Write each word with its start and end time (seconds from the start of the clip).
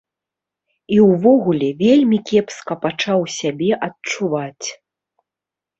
І 0.95 0.97
ўвогуле, 1.09 1.69
вельмі 1.83 2.19
кепска 2.33 2.73
пачаў 2.87 3.19
сябе 3.39 3.69
адчуваць. 3.91 4.67